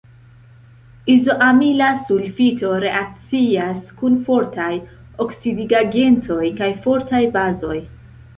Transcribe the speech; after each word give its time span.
Izoamila 1.15 1.89
sulfito 2.07 2.71
reakcias 2.85 3.85
kun 4.01 4.17
fortaj 4.31 4.71
oksidigagentoj 5.27 6.45
kaj 6.63 6.73
fortaj 6.89 7.23
bazoj. 7.39 7.79